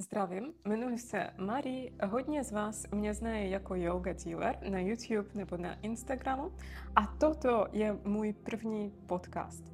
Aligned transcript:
Zdravím, 0.00 0.52
jmenuji 0.64 0.98
se 0.98 1.30
Marie. 1.36 1.90
Hodně 2.06 2.44
z 2.44 2.52
vás 2.52 2.86
mě 2.94 3.14
znají 3.14 3.50
jako 3.50 3.74
yoga 3.74 4.12
dealer 4.24 4.58
na 4.70 4.80
YouTube 4.80 5.28
nebo 5.34 5.56
na 5.56 5.74
Instagramu 5.74 6.52
a 6.96 7.06
toto 7.06 7.66
je 7.72 7.98
můj 8.04 8.32
první 8.32 8.92
podcast. 9.06 9.64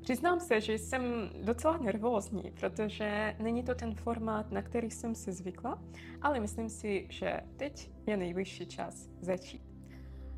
Přiznám 0.00 0.40
se, 0.40 0.60
že 0.60 0.72
jsem 0.72 1.30
docela 1.42 1.76
nervózní, 1.76 2.52
protože 2.60 3.36
není 3.38 3.62
to 3.62 3.74
ten 3.74 3.94
formát, 3.94 4.50
na 4.50 4.62
který 4.62 4.90
jsem 4.90 5.14
si 5.14 5.32
zvykla, 5.32 5.82
ale 6.22 6.40
myslím 6.40 6.68
si, 6.68 7.06
že 7.10 7.40
teď 7.56 7.90
je 8.06 8.16
nejvyšší 8.16 8.66
čas 8.66 9.08
začít. 9.20 9.71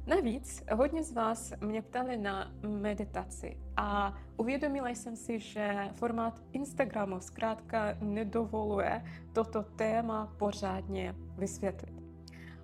Navíc 0.06 0.62
hodně 0.72 1.02
z 1.02 1.12
vás 1.12 1.52
mě 1.60 1.82
ptali 1.82 2.16
na 2.16 2.52
meditaci 2.66 3.56
a 3.76 4.14
uvědomila 4.36 4.88
jsem 4.88 5.16
si, 5.16 5.40
že 5.40 5.88
formát 5.94 6.42
Instagramu 6.52 7.20
zkrátka 7.20 7.96
nedovoluje 8.00 9.04
toto 9.32 9.62
téma 9.62 10.34
pořádně 10.38 11.14
vysvětlit. 11.38 11.94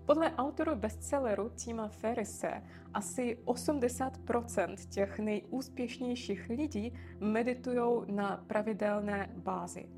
Podle 0.07 0.30
autoru 0.30 0.77
bestselleru 0.77 1.49
Tima 1.49 1.89
Ferrise 1.89 2.63
asi 2.95 3.39
80% 3.45 4.75
těch 4.88 5.19
nejúspěšnějších 5.19 6.49
lidí 6.49 6.93
meditují 7.21 8.13
na 8.13 8.45
pravidelné 8.47 9.30
bázi. 9.37 9.88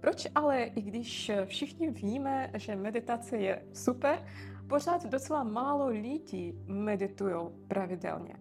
Proč 0.00 0.26
ale, 0.34 0.62
i 0.62 0.82
když 0.82 1.30
všichni 1.44 1.90
víme, 1.90 2.50
že 2.54 2.76
meditace 2.76 3.36
je 3.36 3.62
super, 3.72 4.26
pořád 4.68 5.06
docela 5.06 5.44
málo 5.44 5.86
lidí 5.86 6.54
meditují 6.66 7.36
pravidelně. 7.68 8.34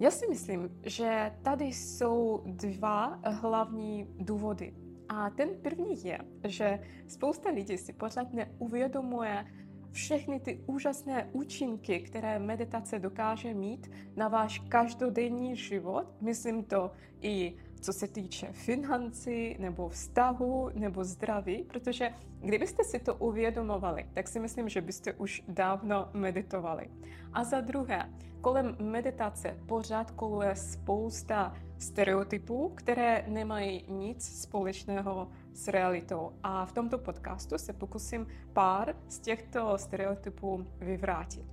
Já 0.00 0.10
si 0.10 0.28
myslím, 0.28 0.80
že 0.86 1.32
tady 1.42 1.64
jsou 1.64 2.42
dva 2.46 3.20
hlavní 3.24 4.06
důvody. 4.18 4.74
A 5.08 5.30
ten 5.30 5.48
první 5.62 6.04
je, 6.04 6.18
že 6.46 6.80
spousta 7.06 7.50
lidí 7.50 7.78
si 7.78 7.92
pořád 7.92 8.32
neuvědomuje 8.32 9.46
všechny 9.90 10.40
ty 10.40 10.64
úžasné 10.66 11.28
účinky, 11.32 12.00
které 12.00 12.38
meditace 12.38 12.98
dokáže 12.98 13.54
mít 13.54 13.90
na 14.16 14.28
váš 14.28 14.58
každodenní 14.58 15.56
život. 15.56 16.06
Myslím 16.20 16.64
to 16.64 16.90
i 17.20 17.56
co 17.84 17.92
se 17.92 18.08
týče 18.08 18.52
financí, 18.52 19.56
nebo 19.58 19.88
vztahu, 19.88 20.70
nebo 20.74 21.04
zdraví, 21.04 21.62
protože 21.62 22.10
kdybyste 22.40 22.84
si 22.84 22.98
to 22.98 23.14
uvědomovali, 23.14 24.06
tak 24.14 24.28
si 24.28 24.40
myslím, 24.40 24.68
že 24.68 24.80
byste 24.80 25.12
už 25.12 25.42
dávno 25.48 26.08
meditovali. 26.12 26.90
A 27.32 27.44
za 27.44 27.60
druhé, 27.60 28.10
kolem 28.40 28.76
meditace 28.80 29.56
pořád 29.66 30.10
koluje 30.10 30.56
spousta 30.56 31.54
stereotypů, 31.78 32.72
které 32.74 33.24
nemají 33.28 33.84
nic 33.88 34.40
společného 34.42 35.28
s 35.52 35.68
realitou. 35.68 36.32
A 36.42 36.66
v 36.66 36.72
tomto 36.72 36.98
podcastu 36.98 37.58
se 37.58 37.72
pokusím 37.72 38.26
pár 38.52 38.96
z 39.08 39.18
těchto 39.18 39.78
stereotypů 39.78 40.66
vyvrátit. 40.78 41.44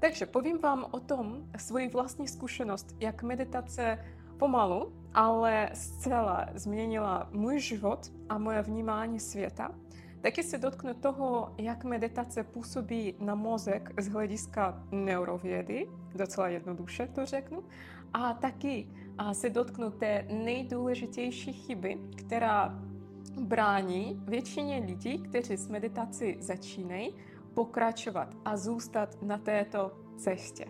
Takže 0.00 0.26
povím 0.26 0.58
vám 0.58 0.86
o 0.90 1.00
tom 1.00 1.50
svoji 1.56 1.88
vlastní 1.88 2.28
zkušenost, 2.28 2.96
jak 3.00 3.22
meditace 3.22 3.98
pomalu, 4.40 4.92
ale 5.14 5.70
zcela 5.74 6.48
změnila 6.54 7.28
můj 7.32 7.60
život 7.60 8.12
a 8.28 8.38
moje 8.38 8.62
vnímání 8.62 9.20
světa. 9.20 9.70
Taky 10.20 10.42
se 10.42 10.58
dotknu 10.58 10.94
toho, 10.94 11.54
jak 11.58 11.84
meditace 11.84 12.44
působí 12.44 13.14
na 13.20 13.34
mozek 13.34 13.92
z 14.00 14.08
hlediska 14.08 14.82
neurovědy, 14.92 15.88
docela 16.14 16.48
jednoduše 16.48 17.06
to 17.06 17.26
řeknu, 17.26 17.64
a 18.12 18.32
taky 18.34 18.88
se 19.32 19.50
dotknu 19.50 19.90
té 19.90 20.26
nejdůležitější 20.30 21.52
chyby, 21.52 21.98
která 22.16 22.78
brání 23.40 24.22
většině 24.24 24.82
lidí, 24.86 25.18
kteří 25.18 25.56
s 25.56 25.68
meditací 25.68 26.36
začínají, 26.40 27.14
pokračovat 27.54 28.28
a 28.44 28.56
zůstat 28.56 29.22
na 29.22 29.38
této 29.38 29.92
cestě. 30.16 30.66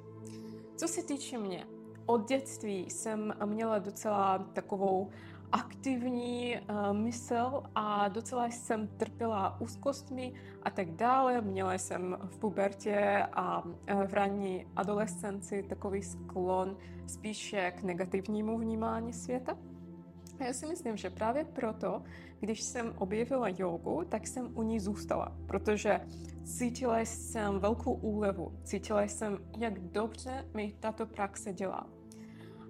Co 0.76 0.88
se 0.88 1.02
týče 1.02 1.38
mě, 1.38 1.66
od 2.10 2.28
dětství 2.28 2.90
jsem 2.90 3.34
měla 3.44 3.78
docela 3.78 4.38
takovou 4.38 5.10
aktivní 5.52 6.56
uh, 6.56 6.96
mysl 6.96 7.62
a 7.74 8.08
docela 8.08 8.46
jsem 8.46 8.88
trpěla 8.88 9.60
úzkostmi 9.60 10.32
a 10.62 10.70
tak 10.70 10.90
dále. 10.90 11.40
Měla 11.40 11.74
jsem 11.74 12.18
v 12.24 12.38
pubertě 12.38 13.26
a 13.32 13.64
uh, 13.64 13.72
v 14.06 14.14
ranní 14.14 14.66
adolescenci 14.76 15.62
takový 15.62 16.02
sklon 16.02 16.76
spíše 17.06 17.72
k 17.76 17.82
negativnímu 17.82 18.58
vnímání 18.58 19.12
světa. 19.12 19.56
A 20.40 20.44
já 20.44 20.52
si 20.52 20.66
myslím, 20.66 20.96
že 20.96 21.10
právě 21.10 21.44
proto, 21.44 22.02
když 22.40 22.62
jsem 22.62 22.94
objevila 22.98 23.48
jogu, 23.48 24.04
tak 24.08 24.26
jsem 24.26 24.50
u 24.54 24.62
ní 24.62 24.80
zůstala, 24.80 25.36
protože 25.46 26.00
cítila 26.44 27.00
jsem 27.00 27.58
velkou 27.58 27.92
úlevu, 27.92 28.52
cítila 28.64 29.02
jsem, 29.02 29.38
jak 29.58 29.78
dobře 29.78 30.48
mi 30.54 30.74
tato 30.80 31.06
praxe 31.06 31.52
dělá. 31.52 31.99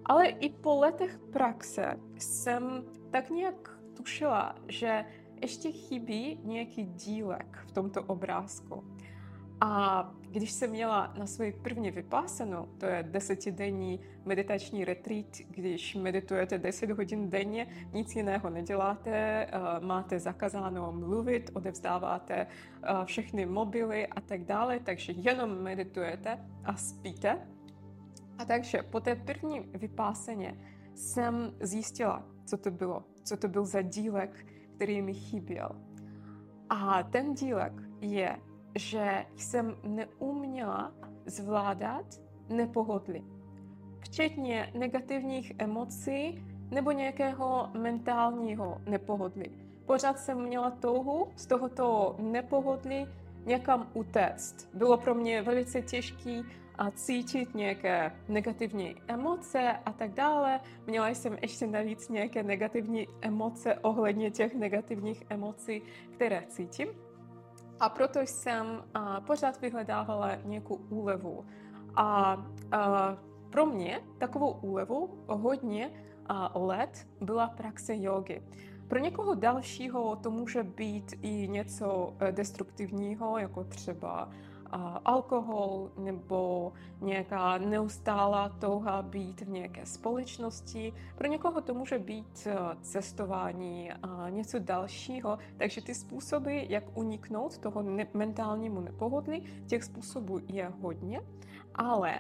Ale 0.05 0.29
i 0.29 0.49
po 0.49 0.81
letech 0.81 1.19
praxe 1.33 2.01
jsem 2.19 2.85
tak 3.11 3.31
nějak 3.31 3.81
tušila, 3.97 4.55
že 4.69 5.05
ještě 5.43 5.73
chybí 5.73 6.41
nějaký 6.45 6.85
dílek 6.85 7.59
v 7.67 7.73
tomto 7.73 8.03
obrázku. 8.03 8.85
A 9.61 10.15
když 10.31 10.53
jsem 10.53 10.71
měla 10.71 11.15
na 11.19 11.27
svoji 11.27 11.53
první 11.53 11.91
vypásenou, 11.91 12.69
to 12.79 12.87
je 12.87 13.03
desetidenní 13.03 14.01
meditační 14.25 14.85
retreat, 14.85 15.37
když 15.49 15.95
meditujete 15.95 16.59
10 16.59 16.91
hodin 16.91 17.31
denně, 17.31 17.67
nic 17.93 18.17
jiného 18.17 18.51
neděláte, 18.51 19.11
eh, 19.13 19.51
máte 19.81 20.19
zakázáno 20.19 20.93
mluvit, 20.93 21.51
odevzdáváte 21.55 22.35
eh, 22.37 22.47
všechny 23.05 23.47
mobily 23.47 24.07
a 24.07 24.21
tak 24.21 24.45
dále, 24.45 24.81
takže 24.81 25.13
jenom 25.13 25.63
meditujete 25.63 26.39
a 26.65 26.77
spíte, 26.77 27.39
a 28.41 28.45
takže 28.45 28.83
po 28.83 29.01
té 29.01 29.15
první 29.15 29.61
vypáseně 29.61 30.59
jsem 30.95 31.55
zjistila, 31.61 32.25
co 32.45 32.57
to 32.57 32.71
bylo, 32.71 33.05
co 33.25 33.37
to 33.37 33.49
byl 33.49 33.65
za 33.65 33.83
dílek, 33.83 34.47
který 34.75 35.03
mi 35.03 35.15
chyběl. 35.15 35.69
A 36.71 37.03
ten 37.03 37.35
dílek 37.35 37.73
je, 38.01 38.37
že 38.79 39.27
jsem 39.37 39.77
neuměla 39.83 40.93
zvládat 41.27 42.05
nepohodlí. 42.49 43.25
Včetně 44.01 44.73
negativních 44.79 45.53
emocí 45.59 46.45
nebo 46.71 46.93
nějakého 46.93 47.71
mentálního 47.79 48.81
nepohodlí. 48.87 49.51
Pořád 49.87 50.19
jsem 50.19 50.43
měla 50.43 50.71
touhu 50.71 51.29
z 51.37 51.47
tohoto 51.47 52.17
nepohodlí 52.19 53.07
někam 53.47 53.91
utéct. 53.95 54.75
Bylo 54.75 54.99
pro 54.99 55.15
mě 55.15 55.43
velice 55.43 55.83
těžké 55.83 56.43
cítit 56.91 57.55
nějaké 57.55 58.13
negativní 58.29 58.97
emoce 59.09 59.73
a 59.85 59.93
tak 59.93 60.15
dále. 60.15 60.61
Měla 60.87 61.09
jsem 61.09 61.39
ještě 61.43 61.67
navíc 61.67 62.09
nějaké 62.09 62.43
negativní 62.43 63.09
emoce 63.21 63.75
ohledně 63.75 64.31
těch 64.31 64.55
negativních 64.55 65.23
emocí, 65.29 65.83
které 66.15 66.45
cítím. 66.49 66.89
A 67.81 67.89
proto 67.89 68.21
jsem 68.21 68.85
a, 68.95 69.21
pořád 69.21 69.61
vyhledávala 69.61 70.35
nějakou 70.45 70.75
úlevu. 70.75 71.45
A, 71.97 72.37
a 72.73 73.17
pro 73.51 73.67
mě 73.67 74.01
takovou 74.19 74.51
úlevu 74.53 75.25
hodně 75.29 75.91
a, 76.27 76.59
let 76.59 77.09
byla 77.21 77.49
praxe 77.49 77.97
jogy. 77.97 78.43
Pro 78.89 78.99
někoho 78.99 79.35
dalšího 79.35 80.17
to 80.17 80.31
může 80.31 80.63
být 80.63 81.15
i 81.23 81.49
něco 81.49 82.17
e, 82.21 82.33
destruktivního, 82.33 83.39
jako 83.39 83.65
třeba 83.65 84.31
alkohol 85.05 85.91
nebo 85.99 86.73
nějaká 87.01 87.59
neustálá 87.59 88.49
touha 88.49 89.03
být 89.03 89.41
v 89.41 89.49
nějaké 89.49 89.87
společnosti. 89.87 90.93
Pro 91.17 91.29
někoho 91.29 91.61
to 91.61 91.75
může 91.75 91.99
být 91.99 92.47
eh, 92.47 92.57
cestování 92.81 93.93
a 93.93 94.29
něco 94.29 94.59
dalšího. 94.59 95.39
Takže 95.57 95.81
ty 95.81 95.95
způsoby, 95.95 96.61
jak 96.69 96.85
uniknout 96.95 97.59
toho 97.59 97.83
ne- 97.83 98.07
mentálnímu 98.15 98.81
nepohodlí, 98.81 99.45
těch 99.67 99.85
způsobů 99.85 100.41
je 100.49 100.73
hodně. 100.81 101.21
Ale 101.75 102.19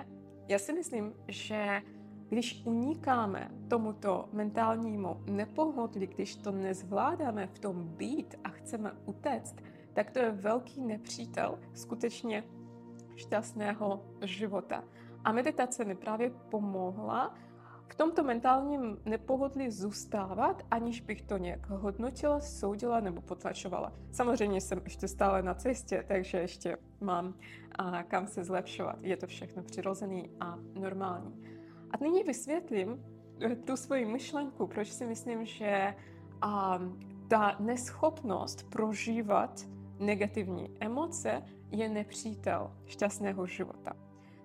já 0.48 0.58
si 0.58 0.72
myslím, 0.72 1.12
že 1.28 1.82
když 2.30 2.62
unikáme 2.64 3.50
tomuto 3.68 4.28
mentálnímu 4.32 5.16
nepohodlí, 5.26 6.06
když 6.06 6.36
to 6.36 6.52
nezvládáme 6.52 7.46
v 7.46 7.58
tom 7.58 7.88
být 7.88 8.34
a 8.44 8.48
chceme 8.48 8.92
utéct, 9.06 9.56
tak 9.92 10.10
to 10.10 10.18
je 10.18 10.30
velký 10.30 10.80
nepřítel 10.80 11.58
skutečně 11.74 12.44
šťastného 13.16 14.04
života. 14.24 14.84
A 15.24 15.32
meditace 15.32 15.84
mi 15.84 15.94
právě 15.94 16.30
pomohla 16.30 17.34
v 17.90 17.94
tomto 17.94 18.24
mentálním 18.24 18.98
nepohodlí 19.04 19.70
zůstávat, 19.70 20.62
aniž 20.70 21.00
bych 21.00 21.22
to 21.22 21.36
nějak 21.36 21.70
hodnotila, 21.70 22.40
soudila 22.40 23.00
nebo 23.00 23.20
potlačovala. 23.20 23.92
Samozřejmě 24.12 24.60
jsem 24.60 24.80
ještě 24.84 25.08
stále 25.08 25.42
na 25.42 25.54
cestě, 25.54 26.04
takže 26.08 26.38
ještě 26.38 26.76
mám 27.00 27.34
a, 27.78 28.02
kam 28.02 28.26
se 28.26 28.44
zlepšovat. 28.44 28.96
Je 29.02 29.16
to 29.16 29.26
všechno 29.26 29.62
přirozený 29.62 30.30
a 30.40 30.58
normální. 30.74 31.44
A 31.90 32.04
nyní 32.04 32.22
vysvětlím 32.22 33.04
eh, 33.40 33.56
tu 33.56 33.76
svoji 33.76 34.04
myšlenku, 34.04 34.66
proč 34.66 34.92
si 34.92 35.06
myslím, 35.06 35.44
že 35.46 35.94
a, 36.40 36.80
ta 37.28 37.56
neschopnost 37.60 38.70
prožívat 38.70 39.66
negativní 40.00 40.76
emoce 40.80 41.42
je 41.70 41.88
nepřítel 41.88 42.70
šťastného 42.86 43.46
života. 43.46 43.92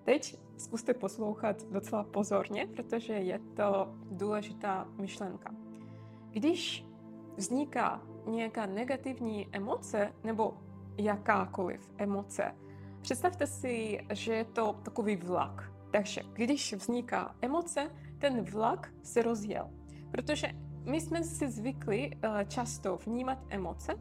Teď 0.04 0.38
zkuste 0.56 0.94
poslouchat 0.94 1.62
docela 1.70 2.04
pozorně, 2.04 2.66
protože 2.66 3.12
je 3.12 3.38
to 3.38 3.94
důležitá 4.10 4.88
myšlenka. 5.00 5.54
Když 6.30 6.84
vzniká 7.36 8.02
nějaká 8.26 8.66
negativní 8.66 9.48
emoce 9.52 10.12
nebo 10.24 10.54
jakákoliv 10.98 11.92
emoce, 11.98 12.54
představte 13.00 13.46
si, 13.46 14.00
že 14.12 14.34
je 14.34 14.44
to 14.44 14.72
takový 14.72 15.16
vlak. 15.16 15.72
Takže 15.90 16.20
když 16.32 16.74
vzniká 16.74 17.36
emoce, 17.42 17.90
ten 18.18 18.44
vlak 18.44 18.92
se 19.02 19.22
rozjel. 19.22 19.70
Protože 20.10 20.48
my 20.84 21.00
jsme 21.00 21.24
si 21.24 21.50
zvykli 21.50 22.10
eh, 22.22 22.44
často 22.48 22.96
vnímat 23.06 23.38
emoce 23.50 23.94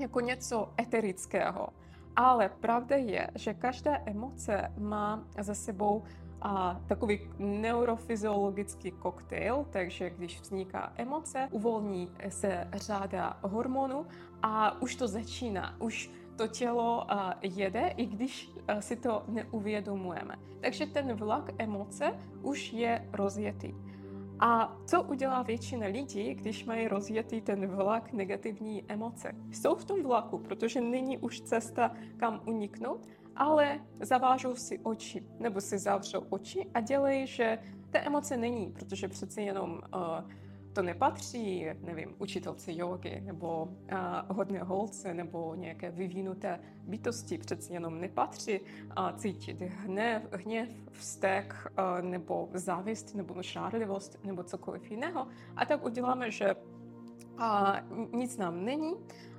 jako 0.00 0.20
něco 0.20 0.72
eterického. 0.80 1.68
Ale 2.16 2.48
pravda 2.48 2.96
je, 2.96 3.30
že 3.34 3.54
každá 3.54 3.98
emoce 4.06 4.72
má 4.78 5.24
za 5.38 5.54
sebou 5.54 6.02
a 6.42 6.80
takový 6.86 7.20
neurofyziologický 7.38 8.90
koktejl, 8.90 9.66
takže 9.70 10.10
když 10.10 10.40
vzniká 10.40 10.92
emoce, 10.96 11.48
uvolní 11.50 12.12
se 12.28 12.68
řada 12.72 13.38
hormonů 13.42 14.06
a 14.42 14.82
už 14.82 14.96
to 14.96 15.08
začíná, 15.08 15.80
už 15.80 16.10
to 16.36 16.48
tělo 16.48 17.06
jede, 17.42 17.88
i 17.96 18.06
když 18.06 18.50
si 18.80 18.96
to 18.96 19.22
neuvědomujeme. 19.28 20.34
Takže 20.60 20.86
ten 20.86 21.14
vlak 21.14 21.50
emoce 21.58 22.18
už 22.42 22.72
je 22.72 23.08
rozjetý. 23.12 23.74
A 24.42 24.76
co 24.86 25.02
udělá 25.02 25.42
většina 25.42 25.86
lidí, 25.86 26.34
když 26.34 26.64
mají 26.64 26.88
rozjetý 26.88 27.40
ten 27.40 27.66
vlak 27.66 28.12
negativní 28.12 28.84
emoce? 28.88 29.32
Jsou 29.50 29.74
v 29.76 29.84
tom 29.84 30.02
vlaku, 30.02 30.38
protože 30.38 30.80
není 30.80 31.18
už 31.18 31.40
cesta, 31.40 31.92
kam 32.16 32.40
uniknout, 32.46 33.06
ale 33.36 33.80
zavážou 34.00 34.54
si 34.54 34.78
oči, 34.78 35.26
nebo 35.38 35.60
si 35.60 35.78
zavřou 35.78 36.20
oči 36.30 36.70
a 36.74 36.80
dělají, 36.80 37.26
že 37.26 37.58
té 37.90 37.98
emoce 37.98 38.36
není, 38.36 38.72
protože 38.72 39.08
přece 39.08 39.42
jenom 39.42 39.70
uh, 39.70 40.30
to 40.72 40.82
nepatří, 40.82 41.66
nevím, 41.80 42.14
učitelce 42.18 42.72
jogy 42.72 43.20
nebo 43.20 43.62
uh, 43.62 44.36
hodné 44.36 44.62
holce 44.62 45.14
nebo 45.14 45.54
nějaké 45.54 45.90
vyvinuté 45.90 46.60
bytosti, 46.82 47.38
přece 47.38 47.72
jenom 47.72 48.00
nepatří 48.00 48.60
uh, 48.60 49.10
cítit 49.16 49.60
hněv, 49.60 50.22
hněv 50.32 50.68
vztek 50.90 51.54
uh, 51.64 52.10
nebo 52.10 52.48
závist 52.54 53.14
nebo 53.14 53.42
žárlivost 53.42 54.24
nebo 54.24 54.42
cokoliv 54.42 54.90
jiného. 54.90 55.26
A 55.56 55.64
tak 55.64 55.84
uděláme, 55.84 56.30
že 56.30 56.54
uh, 56.54 58.12
nic 58.12 58.36
nám 58.36 58.64
není 58.64 58.94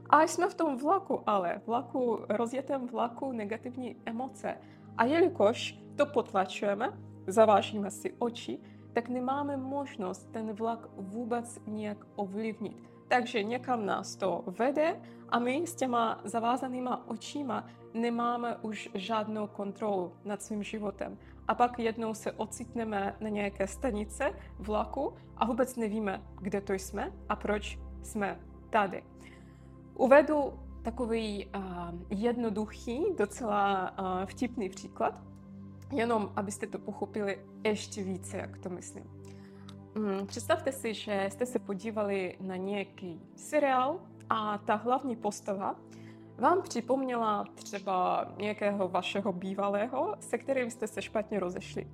a 0.09 0.21
jsme 0.21 0.49
v 0.49 0.53
tom 0.53 0.77
vlaku, 0.77 1.19
ale 1.25 1.61
vlaku, 1.65 2.19
rozjetém 2.29 2.87
vlaku 2.87 3.31
negativní 3.31 3.95
emoce. 4.05 4.57
A 4.97 5.05
jelikož 5.05 5.79
to 5.95 6.05
potlačujeme, 6.05 6.93
zavážíme 7.27 7.91
si 7.91 8.13
oči, 8.19 8.59
tak 8.93 9.09
nemáme 9.09 9.57
možnost 9.57 10.31
ten 10.31 10.53
vlak 10.53 10.89
vůbec 10.97 11.59
nějak 11.67 11.97
ovlivnit. 12.15 12.91
Takže 13.07 13.43
někam 13.43 13.85
nás 13.85 14.15
to 14.15 14.43
vede 14.47 15.01
a 15.29 15.39
my 15.39 15.67
s 15.67 15.75
těma 15.75 16.21
zavázanýma 16.23 17.07
očima 17.07 17.67
nemáme 17.93 18.57
už 18.57 18.89
žádnou 18.93 19.47
kontrolu 19.47 20.11
nad 20.25 20.41
svým 20.41 20.63
životem. 20.63 21.17
A 21.47 21.55
pak 21.55 21.79
jednou 21.79 22.13
se 22.13 22.31
ocitneme 22.31 23.15
na 23.19 23.29
nějaké 23.29 23.67
stanice 23.67 24.33
vlaku 24.59 25.13
a 25.37 25.45
vůbec 25.45 25.75
nevíme, 25.75 26.21
kde 26.41 26.61
to 26.61 26.73
jsme 26.73 27.11
a 27.29 27.35
proč 27.35 27.79
jsme 28.03 28.39
tady. 28.69 29.03
Uvedu 29.95 30.53
takový 30.81 31.45
uh, 31.45 31.61
jednoduchý, 32.09 33.05
docela 33.17 33.91
uh, 33.91 34.25
vtipný 34.25 34.69
příklad, 34.69 35.21
jenom 35.91 36.31
abyste 36.35 36.67
to 36.67 36.79
pochopili 36.79 37.39
ještě 37.63 38.03
více, 38.03 38.37
jak 38.37 38.57
to 38.57 38.69
myslím. 38.69 39.03
Um, 39.95 40.27
představte 40.27 40.71
si, 40.71 40.93
že 40.93 41.29
jste 41.31 41.45
se 41.45 41.59
podívali 41.59 42.37
na 42.41 42.55
nějaký 42.55 43.21
seriál 43.35 43.99
a 44.29 44.57
ta 44.57 44.75
hlavní 44.75 45.15
postava 45.15 45.75
vám 46.37 46.61
připomněla 46.61 47.45
třeba 47.53 48.27
nějakého 48.37 48.87
vašeho 48.87 49.33
bývalého, 49.33 50.15
se 50.19 50.37
kterým 50.37 50.71
jste 50.71 50.87
se 50.87 51.01
špatně 51.01 51.39
rozešli. 51.39 51.87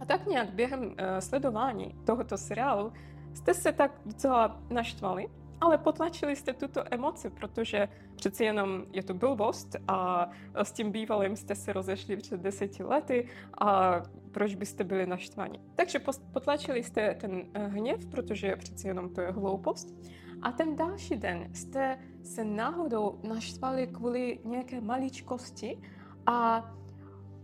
A 0.00 0.04
tak 0.04 0.26
nějak 0.26 0.50
během 0.50 0.80
uh, 0.80 0.94
sledování 1.18 1.94
tohoto 2.04 2.38
seriálu 2.38 2.92
jste 3.34 3.54
se 3.54 3.72
tak 3.72 4.00
docela 4.06 4.60
naštvali 4.70 5.28
ale 5.60 5.78
potlačili 5.78 6.36
jste 6.36 6.52
tuto 6.52 6.82
emoci, 6.90 7.30
protože 7.30 7.88
přeci 8.16 8.44
jenom 8.44 8.84
je 8.92 9.02
to 9.02 9.14
blbost 9.14 9.76
a 9.88 10.30
s 10.54 10.72
tím 10.72 10.92
bývalým 10.92 11.36
jste 11.36 11.54
se 11.54 11.72
rozešli 11.72 12.16
před 12.16 12.40
deseti 12.40 12.82
lety 12.82 13.28
a 13.60 14.02
proč 14.32 14.54
byste 14.54 14.84
byli 14.84 15.06
naštvaní. 15.06 15.60
Takže 15.74 15.98
potlačili 16.32 16.82
jste 16.82 17.14
ten 17.14 17.42
eh, 17.54 17.66
hněv, 17.66 18.06
protože 18.06 18.56
přeci 18.56 18.88
jenom 18.88 19.14
to 19.14 19.20
je 19.20 19.30
hloupost. 19.30 19.94
A 20.42 20.52
ten 20.52 20.76
další 20.76 21.16
den 21.16 21.54
jste 21.54 21.98
se 22.22 22.44
náhodou 22.44 23.20
naštvali 23.28 23.86
kvůli 23.86 24.38
nějaké 24.44 24.80
maličkosti 24.80 25.78
a 26.26 26.70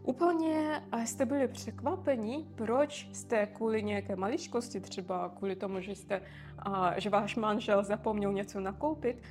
Úplně 0.05 0.83
jste 1.05 1.27
byli 1.27 1.49
překvapeni, 1.49 2.47
proč 2.55 3.09
jste 3.13 3.47
kvůli 3.47 3.83
nějaké 3.83 4.17
maličkosti, 4.17 4.81
třeba 4.81 5.29
kvůli 5.29 5.57
tomu, 5.57 5.81
že, 5.81 5.95
jste, 5.95 6.23
že 6.97 7.11
váš 7.11 7.37
manžel 7.37 7.85
zapomněl 7.85 8.33
něco 8.33 8.61
nakoupit, 8.61 9.23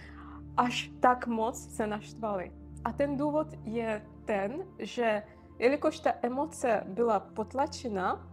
až 0.58 0.92
tak 1.00 1.28
moc 1.28 1.76
se 1.76 1.88
naštvali. 1.88 2.52
A 2.84 2.92
ten 2.92 3.18
důvod 3.18 3.48
je 3.64 4.06
ten, 4.26 4.64
že 4.80 5.24
jelikož 5.60 6.00
ta 6.00 6.14
emoce 6.22 6.84
byla 6.88 7.20
potlačena, 7.20 8.30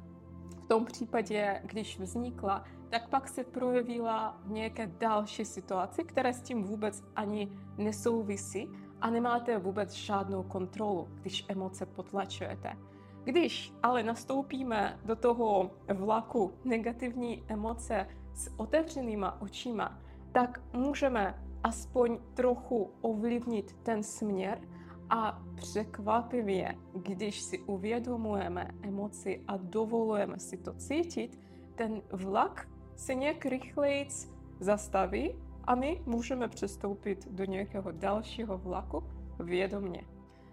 v 0.65 0.69
tom 0.69 0.85
případě, 0.85 1.63
když 1.65 1.99
vznikla, 1.99 2.65
tak 2.91 3.09
pak 3.09 3.29
se 3.29 3.45
projevila 3.45 4.41
v 4.45 4.51
nějaké 4.51 4.87
další 4.87 5.45
situaci, 5.45 6.05
které 6.05 6.33
s 6.33 6.43
tím 6.43 6.63
vůbec 6.63 7.03
ani 7.17 7.53
nesouvisí 7.79 8.69
a 9.01 9.11
nemáte 9.11 9.59
vůbec 9.59 9.93
žádnou 9.93 10.43
kontrolu, 10.43 11.09
když 11.21 11.45
emoce 11.49 11.87
potlačujete. 11.87 12.77
Když 13.25 13.73
ale 13.83 14.03
nastoupíme 14.03 14.99
do 15.05 15.17
toho 15.17 15.71
vlaku 15.95 16.53
negativní 16.65 17.45
emoce 17.49 18.07
s 18.35 18.51
otevřenýma 18.57 19.41
očima, 19.43 19.99
tak 20.33 20.63
můžeme 20.73 21.43
aspoň 21.65 22.19
trochu 22.35 22.91
ovlivnit 23.01 23.77
ten 23.83 24.03
směr 24.03 24.59
a 25.11 25.43
překvapivě, 25.55 26.75
když 26.95 27.41
si 27.41 27.59
uvědomujeme 27.59 28.69
emoci 28.83 29.45
a 29.49 29.57
dovolujeme 29.57 30.39
si 30.39 30.57
to 30.57 30.75
cítit, 30.75 31.41
ten 31.75 32.03
vlak 32.13 32.69
se 32.97 33.15
nějak 33.15 33.47
rychleji 33.47 34.09
zastaví 34.61 35.35
a 35.65 35.75
my 35.75 36.03
můžeme 36.07 36.49
přestoupit 36.49 37.29
do 37.31 37.45
nějakého 37.45 37.93
dalšího 37.93 38.59
vlaku 38.59 39.05
vědomně. 39.39 40.05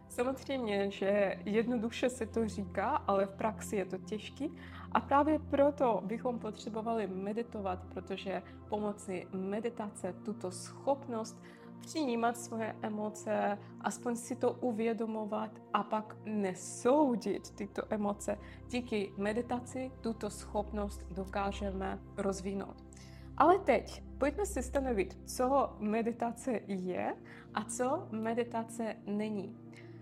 Samozřejmě, 0.09 0.91
že 0.91 1.39
jednoduše 1.45 2.09
se 2.09 2.25
to 2.25 2.47
říká, 2.47 2.89
ale 2.89 3.25
v 3.25 3.31
praxi 3.31 3.75
je 3.75 3.85
to 3.85 3.97
těžký 3.97 4.55
a 4.91 4.99
právě 5.01 5.39
proto 5.39 6.01
bychom 6.05 6.39
potřebovali 6.39 7.07
meditovat, 7.07 7.79
protože 7.93 8.41
pomocí 8.69 9.27
meditace 9.31 10.13
tuto 10.25 10.51
schopnost 10.51 11.41
přijímat 11.79 12.37
svoje 12.37 12.75
emoce, 12.81 13.57
aspoň 13.81 14.15
si 14.15 14.35
to 14.35 14.51
uvědomovat 14.51 15.51
a 15.73 15.83
pak 15.83 16.15
nesoudit 16.25 17.51
tyto 17.51 17.81
emoce. 17.89 18.37
Díky 18.67 19.13
meditaci 19.17 19.91
tuto 20.01 20.29
schopnost 20.29 21.01
dokážeme 21.11 21.99
rozvinout. 22.17 22.85
Ale 23.37 23.59
teď 23.59 24.03
pojďme 24.17 24.45
si 24.45 24.63
stanovit, 24.63 25.17
co 25.25 25.75
meditace 25.79 26.59
je 26.67 27.15
a 27.53 27.63
co 27.63 28.07
meditace 28.11 28.95
není. 29.05 29.57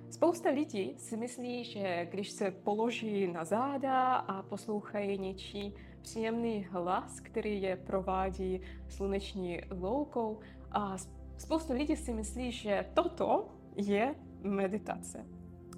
Spousta 0.09 0.49
lidí 0.49 0.93
si 0.97 1.17
myslí, 1.17 1.63
že 1.63 2.07
když 2.11 2.31
se 2.31 2.51
položí 2.51 3.27
na 3.27 3.45
záda 3.45 4.15
a 4.15 4.43
poslouchají 4.43 5.17
něčí 5.17 5.73
příjemný 6.01 6.67
hlas, 6.69 7.19
který 7.19 7.61
je 7.61 7.75
provádí 7.75 8.61
sluneční 8.87 9.61
loukou, 9.71 10.39
a 10.71 10.97
spousta 11.37 11.73
lidí 11.73 11.95
si 11.95 12.13
myslí, 12.13 12.51
že 12.51 12.85
toto 12.93 13.47
je 13.75 14.15
meditace. 14.41 15.25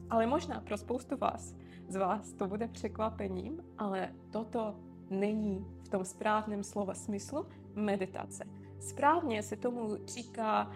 Ale 0.10 0.28
možná 0.28 0.62
pro 0.62 0.78
spoustu 0.78 1.18
vás, 1.18 1.56
z 1.88 1.96
vás 1.96 2.34
to 2.34 2.48
bude 2.48 2.68
překvapením, 2.68 3.64
ale 3.78 4.14
toto 4.32 4.76
není 5.10 5.66
v 5.84 5.90
tom 5.90 6.06
správném 6.06 6.64
slova 6.64 6.94
smyslu 6.94 7.46
meditace. 7.78 8.44
Správně 8.80 9.44
se 9.44 9.56
tomu 9.56 9.98
říká 10.06 10.72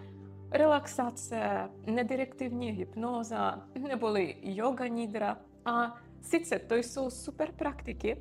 relaxace, 0.50 1.68
nedirektivní 1.86 2.70
hypnóza 2.70 3.68
neboli 3.88 4.36
yoga 4.42 4.86
nidra. 4.86 5.38
A 5.64 5.96
sice 6.20 6.58
to 6.58 6.74
jsou 6.74 7.10
super 7.10 7.52
praktiky, 7.52 8.16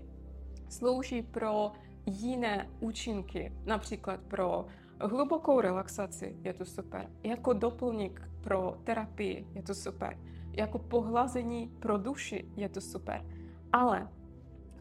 slouží 0.70 1.22
pro 1.22 1.72
jiné 2.06 2.70
účinky, 2.80 3.54
například 3.66 4.20
pro 4.22 4.66
hlubokou 5.02 5.62
relaxaci 5.62 6.36
je 6.44 6.54
to 6.54 6.66
super. 6.66 7.10
Jako 7.24 7.54
doplněk 7.54 8.22
pro 8.42 8.78
terapii 8.84 9.48
je 9.54 9.64
to 9.64 9.76
super. 9.76 10.18
Jako 10.58 10.80
pohlazení 10.80 11.68
pro 11.80 11.98
duši 11.98 12.52
je 12.56 12.70
to 12.70 12.82
super. 12.82 13.26
Ale 13.74 14.10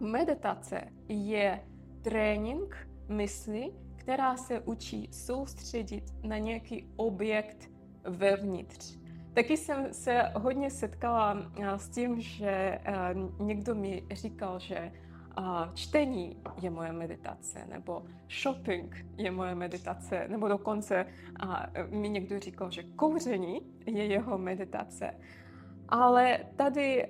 meditace 0.01 0.81
je 1.09 1.61
trénink 2.03 2.89
mysli, 3.09 3.73
která 4.01 4.37
se 4.37 4.61
učí 4.61 5.09
soustředit 5.13 6.05
na 6.23 6.39
nějaký 6.39 6.89
objekt 6.97 7.71
vevnitř. 8.05 8.99
Taky 9.35 9.57
jsem 9.57 9.95
se 9.95 10.23
hodně 10.35 10.71
setkala 10.71 11.37
eh, 11.61 11.79
s 11.79 11.89
tím, 11.89 12.21
že 12.21 12.51
eh, 12.51 13.15
někdo 13.39 13.75
mi 13.75 14.03
říkal, 14.13 14.59
že 14.59 14.93
čtení 15.75 16.37
je 16.63 16.71
moje 16.71 16.93
meditace, 16.93 17.67
nebo 17.69 18.03
shopping 18.43 19.07
je 19.17 19.31
moje 19.31 19.55
meditace, 19.55 20.29
nebo 20.29 20.49
dokonce 20.49 21.07
mi 21.91 22.09
někdo 22.09 22.41
říkal, 22.41 22.71
že 22.71 22.83
kouření 22.83 23.61
je 23.87 24.07
jeho 24.07 24.39
meditace. 24.39 25.15
Ale 25.91 26.39
tady 26.57 27.07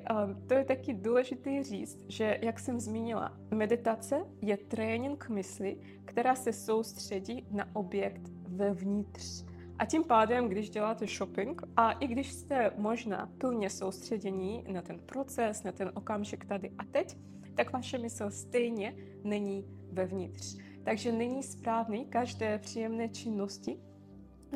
to 0.47 0.55
je 0.55 0.65
taky 0.65 0.95
důležité 0.95 1.63
říct, 1.63 2.05
že 2.09 2.39
jak 2.43 2.61
jsem 2.61 2.81
zmínila, 2.81 3.39
meditace 3.51 4.27
je 4.43 4.57
trénink 4.57 5.29
mysli, 5.29 5.77
která 6.05 6.35
se 6.35 6.53
soustředí 6.53 7.47
na 7.51 7.77
objekt 7.77 8.23
vevnitř. 8.49 9.45
A 9.79 9.87
tím 9.87 10.05
pádem, 10.05 10.49
když 10.49 10.71
děláte 10.71 11.07
shopping 11.07 11.63
a 11.77 11.93
i 11.93 12.07
když 12.07 12.33
jste 12.33 12.73
možná 12.77 13.31
plně 13.39 13.71
soustředění 13.71 14.65
na 14.73 14.83
ten 14.83 14.99
proces, 14.99 15.63
na 15.63 15.73
ten 15.73 15.93
okamžik 15.95 16.45
tady 16.45 16.71
a 16.79 16.85
teď, 16.85 17.17
tak 17.55 17.73
vaše 17.73 17.99
mysl 17.99 18.31
stejně 18.31 18.97
není 19.25 19.65
vevnitř. 19.93 20.57
Takže 20.85 21.13
není 21.13 21.43
správný 21.43 22.07
každé 22.07 22.59
příjemné 22.59 23.09
činnosti 23.09 23.79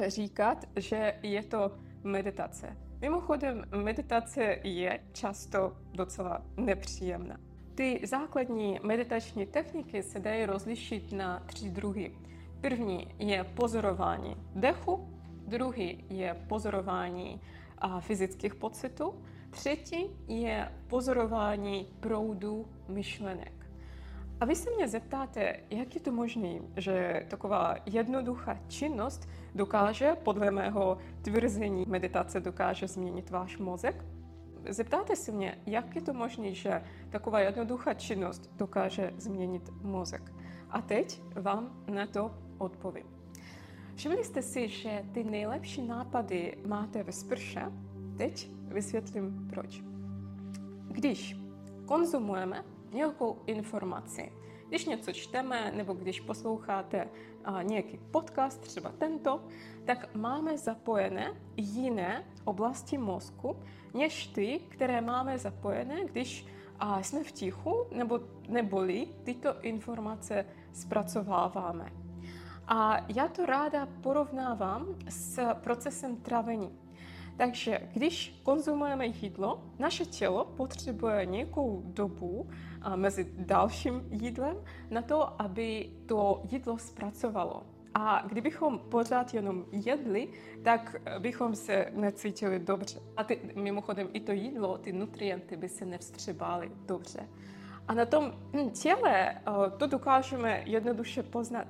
říkat, 0.07 0.65
že 0.77 1.19
je 1.23 1.43
to 1.43 1.79
meditace. 2.03 2.77
Mimochodem, 3.05 3.65
meditace 3.83 4.59
je 4.63 5.01
často 5.13 5.77
docela 5.93 6.43
nepříjemná. 6.57 7.37
Ty 7.75 8.01
základní 8.05 8.81
meditační 8.83 9.47
techniky 9.47 10.03
se 10.03 10.21
dají 10.21 10.47
rozlišit 10.47 11.13
na 11.13 11.41
tři 11.47 11.71
druhy. 11.71 12.17
První 12.61 13.15
je 13.19 13.45
pozorování 13.45 14.37
dechu, 14.55 15.09
druhý 15.47 16.05
je 16.11 16.35
pozorování 16.49 17.41
fyzických 18.01 18.55
pocitů, 18.55 19.15
třetí 19.51 20.11
je 20.29 20.73
pozorování 20.87 21.89
proudu 22.01 22.69
myšlenek. 22.89 23.54
A 24.41 24.45
vy 24.45 24.57
se 24.57 24.71
mě 24.71 24.89
zeptáte, 24.89 25.57
jak 25.71 25.95
je 25.95 26.01
to 26.01 26.13
možné, 26.13 26.59
že 26.77 27.27
taková 27.29 27.77
jednoduchá 27.87 28.59
činnost 28.69 29.29
dokáže, 29.55 30.17
podle 30.23 30.51
mého 30.51 30.99
tvrzení, 31.23 31.85
meditace 31.89 32.41
dokáže 32.41 32.89
změnit 32.89 33.31
váš 33.31 33.59
mozek? 33.59 34.05
Zeptáte 34.69 35.17
se 35.17 35.33
mě, 35.33 35.59
jak 35.67 35.97
je 35.97 36.03
to 36.03 36.13
možné, 36.13 36.55
že 36.55 36.83
taková 37.11 37.41
jednoduchá 37.41 37.95
činnost 37.95 38.51
dokáže 38.57 39.13
změnit 39.17 39.71
mozek? 39.83 40.33
A 40.71 40.83
teď 40.83 41.23
vám 41.35 41.85
na 41.95 42.07
to 42.07 42.35
odpovím. 42.59 43.07
Všimli 43.95 44.25
jste 44.25 44.43
si, 44.43 44.69
že 44.69 45.05
ty 45.13 45.25
nejlepší 45.25 45.83
nápady 45.83 46.57
máte 46.67 47.03
ve 47.03 47.13
sprše? 47.13 47.73
Teď 48.17 48.51
vysvětlím 48.69 49.47
proč. 49.51 49.83
Když 50.89 51.37
konzumujeme 51.87 52.65
nějakou 52.95 53.43
informaci, 53.47 54.33
když 54.69 54.87
něco 54.87 55.13
čteme 55.13 55.73
nebo 55.75 55.93
když 55.93 56.21
posloucháte 56.21 57.09
nějaký 57.63 57.99
podcast, 58.11 58.61
třeba 58.61 58.93
tento, 58.99 59.45
tak 59.85 60.15
máme 60.15 60.59
zapojené 60.59 61.35
jiné 61.57 62.25
oblasti 62.45 62.99
mozku, 62.99 63.57
než 63.95 64.27
ty, 64.27 64.61
které 64.69 65.01
máme 65.01 65.39
zapojené, 65.39 66.05
když 66.05 66.47
a, 66.79 67.03
jsme 67.03 67.25
v 67.25 67.33
tichu 67.33 67.87
nebo 67.91 68.21
neboli 68.49 69.09
tyto 69.25 69.63
informace 69.63 70.47
zpracováváme. 70.73 71.93
A 72.69 73.07
já 73.15 73.29
to 73.29 73.47
ráda 73.47 73.89
porovnávám 74.01 74.87
s 75.09 75.55
procesem 75.55 76.17
travení. 76.17 76.79
Takže 77.37 77.89
když 77.93 78.41
konzumujeme 78.43 79.07
jídlo, 79.07 79.63
naše 79.79 80.05
tělo 80.05 80.45
potřebuje 80.45 81.27
nějakou 81.27 81.83
dobu 81.85 82.49
mezi 82.97 83.33
dalším 83.39 84.03
jídlem 84.11 84.57
na 84.91 85.03
to, 85.03 85.43
aby 85.43 85.91
to 86.07 86.43
jídlo 86.51 86.79
zpracovalo. 86.79 87.63
A 87.95 88.23
kdybychom 88.27 88.79
pořád 88.79 89.35
jenom 89.35 89.65
jedli, 89.73 90.29
tak 90.63 90.97
bychom 91.19 91.55
se 91.55 91.87
necítili 91.95 92.59
dobře. 92.59 93.01
A 93.17 93.25
ty, 93.25 93.41
mimochodem 93.55 94.09
i 94.13 94.21
to 94.21 94.33
jídlo, 94.33 94.79
ty 94.79 94.93
nutrienty 94.93 95.57
by 95.57 95.69
se 95.69 95.85
nevstřebály 95.85 96.71
dobře. 96.87 97.29
A 97.89 97.95
na 97.95 98.07
tom 98.07 98.33
těle 98.83 99.41
to 99.77 99.87
dokážeme 99.87 100.63
jednoduše 100.67 101.23
poznat. 101.23 101.67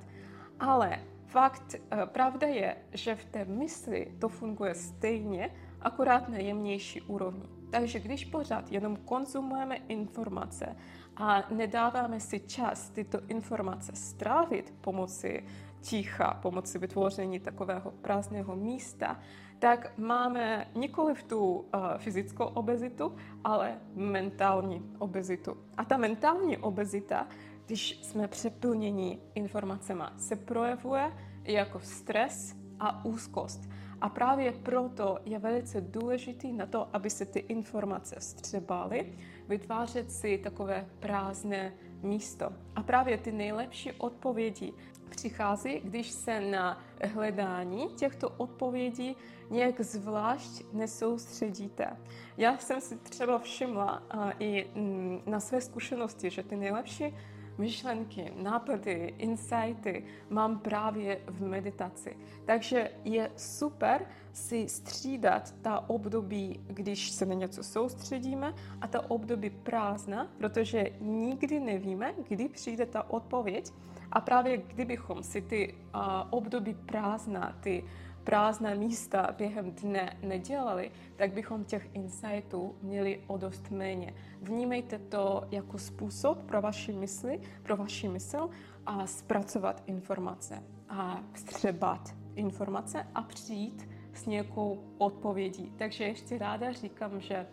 Ale 0.59 0.99
Fakt, 1.35 1.75
eh, 1.75 2.05
pravda 2.05 2.47
je, 2.47 2.75
že 2.91 3.15
v 3.15 3.25
té 3.25 3.45
mysli 3.45 4.15
to 4.19 4.29
funguje 4.29 4.75
stejně, 4.75 5.51
akorát 5.81 6.29
na 6.29 6.37
jemnější 6.37 7.01
úrovni. 7.01 7.43
Takže 7.71 7.99
když 7.99 8.25
pořád 8.25 8.71
jenom 8.71 8.95
konzumujeme 8.95 9.75
informace 9.75 10.75
a 11.15 11.43
nedáváme 11.53 12.19
si 12.19 12.39
čas 12.39 12.89
tyto 12.89 13.19
informace 13.27 13.91
strávit 13.95 14.73
pomocí 14.81 15.43
ticha, 15.81 16.39
pomocí 16.41 16.77
vytvoření 16.77 17.39
takového 17.39 17.91
prázdného 17.91 18.55
místa, 18.55 19.19
tak 19.59 19.97
máme 19.97 20.67
nikoli 20.75 21.15
v 21.15 21.23
tu 21.23 21.39
uh, 21.39 21.65
fyzickou 21.97 22.45
obezitu, 22.45 23.15
ale 23.43 23.77
mentální 23.93 24.95
obezitu. 24.99 25.57
A 25.77 25.85
ta 25.85 25.97
mentální 25.97 26.57
obezita 26.57 27.27
když 27.65 27.99
jsme 28.01 28.27
přeplněni 28.27 29.19
informacemi, 29.35 30.03
se 30.17 30.35
projevuje 30.35 31.11
jako 31.43 31.79
stres 31.79 32.55
a 32.79 33.05
úzkost. 33.05 33.69
A 34.01 34.09
právě 34.09 34.51
proto 34.51 35.17
je 35.25 35.39
velice 35.39 35.81
důležitý 35.81 36.53
na 36.53 36.65
to, 36.65 36.95
aby 36.95 37.09
se 37.09 37.25
ty 37.25 37.39
informace 37.39 38.15
střebaly, 38.19 39.17
vytvářet 39.47 40.11
si 40.11 40.37
takové 40.37 40.89
prázdné 40.99 41.73
místo. 42.03 42.49
A 42.75 42.83
právě 42.83 43.17
ty 43.17 43.31
nejlepší 43.31 43.91
odpovědi 43.91 44.73
přichází, 45.09 45.81
když 45.83 46.11
se 46.11 46.41
na 46.41 46.83
hledání 47.13 47.87
těchto 47.95 48.29
odpovědí 48.29 49.15
nějak 49.49 49.81
zvlášť 49.81 50.63
nesoustředíte. 50.73 51.97
Já 52.37 52.57
jsem 52.57 52.81
si 52.81 52.97
třeba 52.97 53.39
všimla 53.39 54.03
i 54.39 54.67
mm, 54.75 55.21
na 55.25 55.39
své 55.39 55.61
zkušenosti, 55.61 56.29
že 56.29 56.43
ty 56.43 56.55
nejlepší 56.55 57.15
myšlenky, 57.57 58.33
nápady, 58.35 59.13
insighty 59.17 60.03
mám 60.29 60.59
právě 60.59 61.21
v 61.27 61.47
meditaci. 61.47 62.17
Takže 62.45 62.91
je 63.03 63.31
super 63.35 64.05
si 64.33 64.69
střídat 64.69 65.55
ta 65.61 65.89
období, 65.89 66.59
když 66.67 67.11
se 67.11 67.25
na 67.25 67.33
něco 67.33 67.63
soustředíme 67.63 68.53
a 68.81 68.87
ta 68.87 69.11
období 69.11 69.49
prázdna, 69.49 70.27
protože 70.37 70.85
nikdy 71.01 71.59
nevíme, 71.59 72.13
kdy 72.27 72.49
přijde 72.49 72.85
ta 72.85 73.09
odpověď. 73.09 73.71
A 74.11 74.21
právě 74.21 74.57
kdybychom 74.57 75.23
si 75.23 75.41
ty 75.41 75.73
uh, 75.73 76.01
období 76.29 76.73
prázdna, 76.73 77.57
ty 77.59 77.83
prázdná 78.25 78.73
místa 78.73 79.35
během 79.37 79.71
dne 79.71 80.17
nedělali, 80.21 80.91
tak 81.15 81.33
bychom 81.33 81.63
těch 81.63 81.89
insightů 81.93 82.75
měli 82.81 83.23
o 83.27 83.37
dost 83.37 83.71
méně. 83.71 84.13
Vnímejte 84.41 84.99
to 84.99 85.43
jako 85.51 85.77
způsob 85.77 86.43
pro 86.43 86.61
vaši 86.61 86.93
mysli, 86.93 87.41
pro 87.63 87.77
vaši 87.77 88.07
mysl 88.07 88.49
a 88.85 89.07
zpracovat 89.07 89.83
informace 89.85 90.63
a 90.89 91.23
vstřebat 91.33 92.15
informace 92.35 93.07
a 93.15 93.21
přijít 93.21 93.89
s 94.13 94.25
nějakou 94.25 94.83
odpovědí. 94.97 95.73
Takže 95.77 96.03
ještě 96.03 96.37
ráda 96.37 96.71
říkám, 96.71 97.21
že 97.21 97.47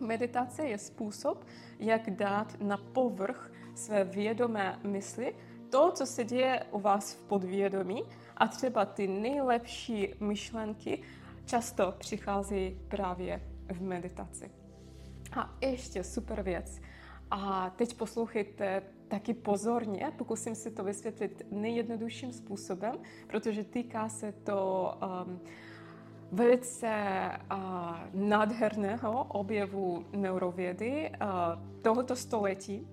meditace 0.00 0.66
je 0.66 0.78
způsob, 0.78 1.44
jak 1.78 2.10
dát 2.10 2.60
na 2.60 2.76
povrch 2.76 3.52
své 3.74 4.04
vědomé 4.04 4.78
mysli 4.84 5.34
to, 5.70 5.92
co 5.92 6.06
se 6.06 6.24
děje 6.24 6.64
u 6.70 6.80
vás 6.80 7.14
v 7.14 7.24
podvědomí 7.24 8.02
a 8.38 8.48
třeba 8.48 8.84
ty 8.84 9.08
nejlepší 9.08 10.14
myšlenky 10.20 11.02
často 11.44 11.94
přicházejí 11.98 12.80
právě 12.88 13.42
v 13.72 13.82
meditaci. 13.82 14.50
A 15.36 15.56
ještě 15.60 16.04
super 16.04 16.42
věc. 16.42 16.80
A 17.30 17.70
teď 17.70 17.94
poslouchejte 17.94 18.82
taky 19.08 19.34
pozorně, 19.34 20.12
pokusím 20.16 20.54
se 20.54 20.70
to 20.70 20.84
vysvětlit 20.84 21.46
nejjednodušším 21.50 22.32
způsobem, 22.32 22.94
protože 23.26 23.64
týká 23.64 24.08
se 24.08 24.32
to 24.32 24.92
um, 25.26 25.40
velice 26.32 26.90
uh, 27.52 27.58
nádherného 28.14 29.24
objevu 29.24 30.04
neurovědy 30.12 31.10
uh, 31.10 31.28
tohoto 31.82 32.16
století. 32.16 32.88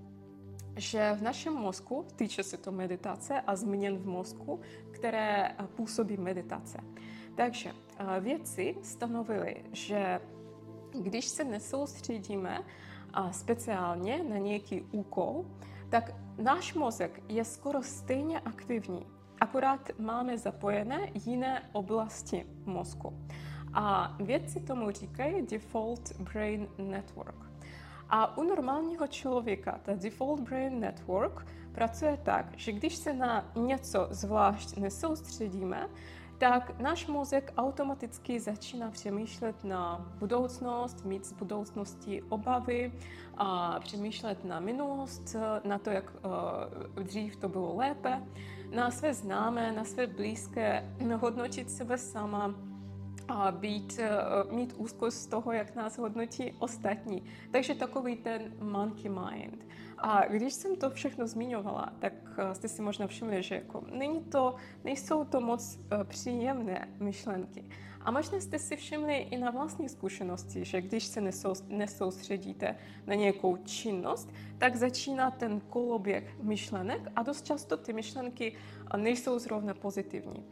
Že 0.76 1.12
v 1.18 1.22
našem 1.22 1.54
mozku, 1.54 2.06
týče 2.16 2.42
se 2.42 2.56
to 2.56 2.72
meditace 2.72 3.40
a 3.40 3.56
změn 3.56 3.98
v 3.98 4.06
mozku, 4.06 4.60
které 4.90 5.56
působí 5.74 6.16
meditace. 6.16 6.78
Takže 7.34 7.72
vědci 8.20 8.76
stanovili, 8.82 9.64
že 9.72 10.20
když 11.00 11.28
se 11.28 11.44
nesoustředíme 11.44 12.64
speciálně 13.30 14.22
na 14.22 14.38
nějaký 14.38 14.82
úkol, 14.82 15.44
tak 15.88 16.14
náš 16.38 16.74
mozek 16.74 17.22
je 17.28 17.44
skoro 17.44 17.82
stejně 17.82 18.40
aktivní, 18.40 19.06
akorát 19.40 19.90
máme 19.98 20.38
zapojené 20.38 21.10
jiné 21.14 21.68
oblasti 21.72 22.46
mozku. 22.64 23.26
A 23.74 24.16
vědci 24.22 24.60
tomu 24.60 24.90
říkají 24.90 25.46
default 25.46 26.20
brain 26.20 26.68
network. 26.78 27.45
A 28.08 28.38
u 28.38 28.42
normálního 28.42 29.06
člověka 29.06 29.80
ta 29.82 29.92
default 29.94 30.40
brain 30.40 30.80
network 30.80 31.46
pracuje 31.72 32.18
tak, 32.22 32.46
že 32.56 32.72
když 32.72 32.96
se 32.96 33.12
na 33.12 33.44
něco 33.56 34.08
zvlášť 34.10 34.76
nesoustředíme, 34.76 35.88
tak 36.38 36.80
náš 36.80 37.06
mozek 37.06 37.52
automaticky 37.56 38.40
začíná 38.40 38.90
přemýšlet 38.90 39.64
na 39.64 40.12
budoucnost, 40.18 41.04
mít 41.04 41.24
z 41.24 41.32
budoucnosti 41.32 42.22
obavy, 42.22 42.92
a 43.36 43.80
přemýšlet 43.80 44.44
na 44.44 44.60
minulost, 44.60 45.36
na 45.64 45.78
to, 45.78 45.90
jak 45.90 46.12
uh, 46.96 47.02
dřív 47.04 47.36
to 47.36 47.48
bylo 47.48 47.76
lépe, 47.76 48.22
na 48.74 48.90
své 48.90 49.14
známé, 49.14 49.72
na 49.72 49.84
své 49.84 50.06
blízké, 50.06 50.94
hodnotit 51.20 51.70
sebe 51.70 51.98
sama, 51.98 52.54
a 53.28 53.52
být, 53.52 54.00
uh, 54.46 54.52
mít 54.52 54.74
úzkost 54.76 55.18
z 55.18 55.26
toho, 55.26 55.52
jak 55.52 55.74
nás 55.74 55.98
hodnotí 55.98 56.52
ostatní. 56.58 57.24
Takže 57.50 57.74
takový 57.74 58.16
ten 58.16 58.52
monkey 58.60 59.10
mind. 59.10 59.66
A 59.98 60.26
když 60.26 60.54
jsem 60.54 60.76
to 60.76 60.90
všechno 60.90 61.26
zmiňovala, 61.26 61.92
tak 61.98 62.12
eh, 62.38 62.54
jste 62.54 62.68
si 62.68 62.82
možná 62.82 63.06
všimli, 63.06 63.42
že 63.42 63.54
jako 63.54 63.84
není 63.92 64.24
to, 64.24 64.54
nejsou 64.84 65.24
to 65.24 65.40
moc 65.40 65.78
uh, 65.78 66.04
příjemné 66.04 66.88
myšlenky. 67.00 67.64
A 68.00 68.10
možná 68.10 68.40
jste 68.40 68.58
si 68.58 68.76
všimli 68.76 69.16
i 69.16 69.38
na 69.38 69.50
vlastní 69.50 69.88
zkušenosti, 69.88 70.64
že 70.64 70.80
když 70.80 71.04
se 71.04 71.20
nesoustředíte 71.68 72.76
na 73.06 73.14
nějakou 73.14 73.56
činnost, 73.56 74.30
tak 74.58 74.76
začíná 74.76 75.30
ten 75.30 75.60
koloběh 75.60 76.36
myšlenek 76.42 77.00
a 77.16 77.22
dost 77.22 77.46
často 77.46 77.76
ty 77.76 77.92
myšlenky 77.92 78.56
eh, 78.94 78.96
nejsou 78.96 79.38
zrovna 79.38 79.74
pozitivní. 79.74 80.44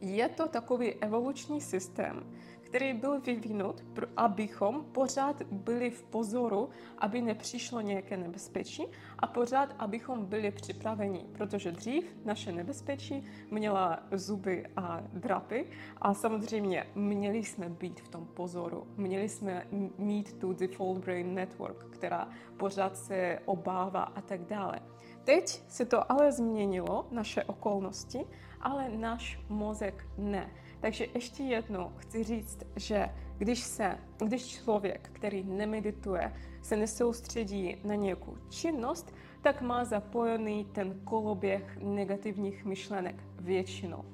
Je 0.00 0.28
to 0.28 0.48
takový 0.48 0.94
evoluční 0.94 1.60
systém, 1.60 2.26
který 2.66 2.92
byl 2.92 3.20
vyvinut, 3.20 3.84
abychom 4.16 4.84
pořád 4.84 5.42
byli 5.42 5.90
v 5.90 6.02
pozoru, 6.02 6.68
aby 6.98 7.22
nepřišlo 7.22 7.80
nějaké 7.80 8.16
nebezpečí 8.16 8.86
a 9.18 9.26
pořád, 9.26 9.74
abychom 9.78 10.26
byli 10.26 10.50
připraveni, 10.50 11.26
protože 11.32 11.72
dřív 11.72 12.16
naše 12.24 12.52
nebezpečí 12.52 13.24
měla 13.50 13.98
zuby 14.12 14.66
a 14.76 15.00
drapy 15.12 15.70
a 16.00 16.14
samozřejmě 16.14 16.86
měli 16.94 17.38
jsme 17.38 17.68
být 17.68 18.00
v 18.00 18.08
tom 18.08 18.26
pozoru, 18.26 18.86
měli 18.96 19.28
jsme 19.28 19.66
mít 19.98 20.38
tu 20.38 20.52
default 20.52 20.98
brain 20.98 21.34
network, 21.34 21.84
která 21.90 22.28
pořád 22.56 22.96
se 22.96 23.38
obává 23.44 24.02
a 24.02 24.20
tak 24.20 24.44
dále. 24.44 24.80
Teď 25.24 25.62
se 25.68 25.84
to 25.84 26.12
ale 26.12 26.32
změnilo, 26.32 27.06
naše 27.10 27.44
okolnosti, 27.44 28.26
ale 28.60 28.88
náš 28.88 29.40
mozek 29.48 30.06
ne. 30.18 30.50
Takže 30.80 31.06
ještě 31.14 31.42
jednou 31.42 31.92
chci 31.96 32.24
říct, 32.24 32.58
že 32.76 33.08
když 33.38 33.60
se, 33.60 33.98
když 34.18 34.46
člověk, 34.46 35.10
který 35.12 35.44
nemedituje, 35.44 36.32
se 36.62 36.76
nesoustředí 36.76 37.76
na 37.84 37.94
nějakou 37.94 38.36
činnost, 38.50 39.14
tak 39.42 39.62
má 39.62 39.84
zapojený 39.84 40.64
ten 40.64 41.00
koloběh 41.04 41.78
negativních 41.82 42.64
myšlenek 42.64 43.16
většinou. 43.40 44.04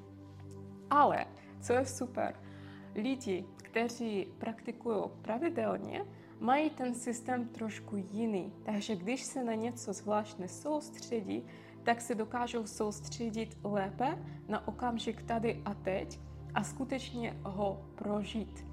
Ale, 0.89 1.25
co 1.61 1.73
je 1.73 1.85
super, 1.85 2.35
lidi, 2.95 3.45
kteří 3.57 4.27
praktikují 4.37 5.03
pravidelně, 5.21 6.05
mají 6.39 6.69
ten 6.69 6.95
systém 6.95 7.47
trošku 7.47 7.95
jiný. 7.95 8.53
Takže 8.63 8.95
když 8.95 9.23
se 9.23 9.43
na 9.43 9.53
něco 9.53 9.93
zvlášť 9.93 10.37
nesoustředí, 10.39 11.45
tak 11.83 12.01
se 12.01 12.15
dokážou 12.15 12.65
soustředit 12.65 13.57
lépe 13.63 14.17
na 14.47 14.67
okamžik 14.67 15.23
tady 15.23 15.61
a 15.65 15.73
teď 15.73 16.19
a 16.53 16.63
skutečně 16.63 17.37
ho 17.43 17.85
prožít. 17.95 18.67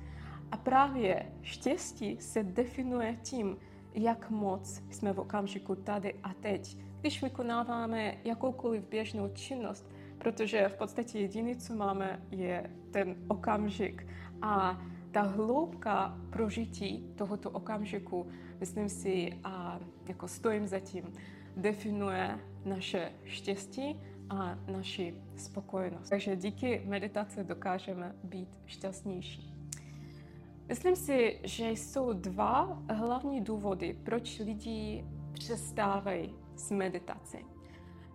A 0.52 0.56
právě 0.56 1.32
štěstí 1.42 2.16
se 2.20 2.42
definuje 2.42 3.16
tím, 3.22 3.56
jak 3.94 4.30
moc 4.30 4.82
jsme 4.90 5.12
v 5.12 5.20
okamžiku 5.20 5.74
tady 5.74 6.14
a 6.22 6.34
teď. 6.34 6.76
Když 7.00 7.22
vykonáváme 7.22 8.16
jakoukoliv 8.24 8.88
běžnou 8.88 9.28
činnost, 9.28 9.90
protože 10.18 10.68
v 10.68 10.74
podstatě 10.74 11.18
jediné, 11.18 11.56
co 11.56 11.74
máme, 11.74 12.22
je 12.30 12.70
ten 12.90 13.16
okamžik. 13.28 14.06
A 14.42 14.82
ta 15.10 15.22
hloubka 15.22 16.18
prožití 16.30 17.12
tohoto 17.14 17.50
okamžiku, 17.50 18.26
myslím 18.60 18.88
si, 18.88 19.38
a 19.44 19.80
jako 20.08 20.28
stojím 20.28 20.66
za 20.66 20.80
tím, 20.80 21.04
definuje 21.60 22.38
naše 22.64 23.12
štěstí 23.24 24.00
a 24.30 24.58
naši 24.72 25.14
spokojenost. 25.36 26.08
Takže 26.08 26.36
díky 26.36 26.82
meditaci 26.86 27.44
dokážeme 27.44 28.14
být 28.24 28.48
šťastnější. 28.66 29.54
Myslím 30.68 30.96
si, 30.96 31.40
že 31.44 31.70
jsou 31.70 32.12
dva 32.12 32.82
hlavní 32.90 33.40
důvody, 33.40 33.96
proč 34.04 34.38
lidi 34.38 35.04
přestávají 35.32 36.34
s 36.56 36.70
meditací. 36.70 37.38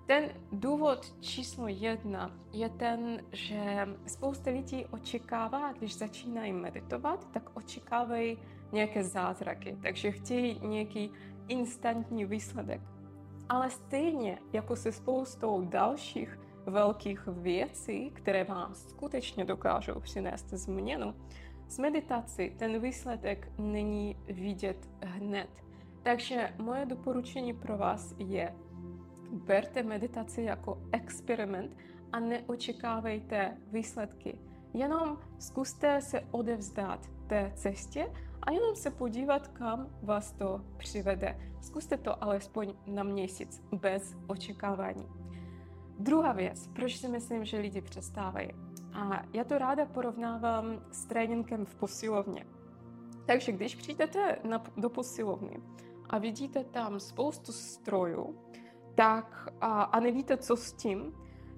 Ten 0.07 0.29
důvod 0.51 1.15
číslo 1.19 1.67
jedna 1.67 2.39
je 2.53 2.69
ten, 2.69 3.21
že 3.31 3.87
spousta 4.05 4.51
lidí 4.51 4.85
očekává, 4.85 5.73
když 5.73 5.97
začínají 5.97 6.53
meditovat, 6.53 7.31
tak 7.31 7.57
očekávají 7.57 8.37
nějaké 8.71 9.03
zázraky, 9.03 9.77
takže 9.81 10.11
chtějí 10.11 10.59
nějaký 10.67 11.11
instantní 11.47 12.25
výsledek. 12.25 12.81
Ale 13.49 13.69
stejně 13.69 14.39
jako 14.53 14.75
se 14.75 14.91
spoustou 14.91 15.65
dalších 15.65 16.39
velkých 16.65 17.27
věcí, 17.27 18.11
které 18.11 18.43
vám 18.43 18.75
skutečně 18.75 19.45
dokážou 19.45 19.99
přinést 19.99 20.49
změnu, 20.49 21.13
s 21.67 21.79
meditací 21.79 22.49
ten 22.49 22.81
výsledek 22.81 23.51
není 23.57 24.17
vidět 24.27 24.89
hned. 25.03 25.49
Takže 26.03 26.53
moje 26.61 26.85
doporučení 26.85 27.53
pro 27.53 27.77
vás 27.77 28.15
je, 28.17 28.55
berte 29.31 29.83
meditaci 29.83 30.41
jako 30.41 30.81
experiment 30.91 31.77
a 32.11 32.19
neočekávejte 32.19 33.57
výsledky. 33.71 34.39
Jenom 34.73 35.17
zkuste 35.39 36.01
se 36.01 36.21
odevzdat 36.31 37.09
té 37.27 37.51
cestě 37.55 38.13
a 38.45 38.51
jenom 38.51 38.75
se 38.75 38.91
podívat, 38.91 39.47
kam 39.47 39.87
vás 40.03 40.31
to 40.31 40.61
přivede. 40.77 41.39
Zkuste 41.61 41.97
to 41.97 42.23
alespoň 42.23 42.73
na 42.85 43.03
měsíc 43.03 43.63
bez 43.71 44.15
očekávání. 44.27 45.07
Druhá 45.99 46.33
věc, 46.33 46.67
proč 46.67 46.97
si 46.97 47.07
myslím, 47.07 47.45
že 47.45 47.59
lidi 47.59 47.81
přestávají. 47.81 48.49
A 48.93 49.21
já 49.33 49.43
to 49.43 49.57
ráda 49.57 49.85
porovnávám 49.85 50.85
s 50.91 51.05
tréninkem 51.05 51.65
v 51.65 51.75
posilovně. 51.75 52.45
Takže 53.25 53.51
když 53.51 53.75
přijdete 53.75 54.37
na, 54.49 54.63
do 54.77 54.89
posilovny 54.89 55.61
a 56.09 56.17
vidíte 56.17 56.63
tam 56.63 56.99
spoustu 56.99 57.51
strojů, 57.51 58.35
tak 58.95 59.47
a, 59.61 59.83
a 59.83 59.99
nevíte, 59.99 60.37
co 60.37 60.55
s 60.55 60.73
tím, 60.73 61.13